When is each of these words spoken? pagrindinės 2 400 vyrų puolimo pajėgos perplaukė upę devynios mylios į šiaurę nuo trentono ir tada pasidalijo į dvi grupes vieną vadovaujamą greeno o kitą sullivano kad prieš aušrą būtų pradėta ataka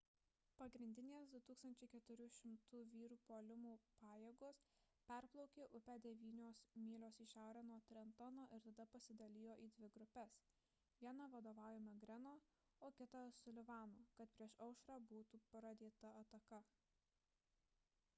pagrindinės 0.59 1.31
2 1.47 1.55
400 1.81 2.79
vyrų 2.93 3.17
puolimo 3.27 3.73
pajėgos 4.03 4.61
perplaukė 5.11 5.67
upę 5.81 5.97
devynios 6.07 6.63
mylios 6.87 7.19
į 7.27 7.29
šiaurę 7.35 7.61
nuo 7.69 7.77
trentono 7.91 8.47
ir 8.59 8.65
tada 8.71 8.87
pasidalijo 8.97 9.57
į 9.69 9.71
dvi 9.79 9.91
grupes 10.01 10.39
vieną 11.05 11.29
vadovaujamą 11.37 11.95
greeno 12.07 12.33
o 12.91 12.93
kitą 13.01 13.23
sullivano 13.43 14.05
kad 14.19 14.35
prieš 14.39 14.57
aušrą 14.71 14.97
būtų 15.15 15.43
pradėta 15.55 16.15
ataka 16.27 16.63